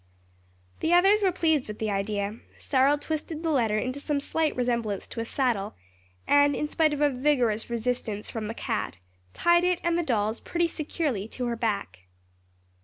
The 0.79 0.93
others 0.93 1.21
were 1.21 1.31
pleased 1.31 1.67
with 1.67 1.77
the 1.77 1.91
idea; 1.91 2.39
Cyril 2.57 2.97
twisted 2.97 3.43
the 3.43 3.51
letter 3.51 3.77
into 3.77 3.99
some 3.99 4.19
slight 4.19 4.55
resemblance 4.55 5.05
to 5.05 5.19
a 5.19 5.25
saddle, 5.25 5.75
and 6.25 6.55
in 6.55 6.67
spite 6.67 6.91
of 6.91 7.01
a 7.01 7.09
vigorous 7.11 7.69
resistance 7.69 8.27
from 8.27 8.47
the 8.47 8.55
cat, 8.55 8.97
tied 9.35 9.63
it 9.63 9.79
and 9.83 9.99
the 9.99 10.03
dolls 10.03 10.39
pretty 10.39 10.67
securely 10.69 11.27
to 11.27 11.45
her 11.45 11.55
back. 11.55 12.05